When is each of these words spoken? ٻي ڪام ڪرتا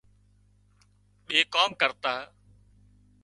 ٻي 1.25 1.39
ڪام 1.53 1.69
ڪرتا 1.81 2.13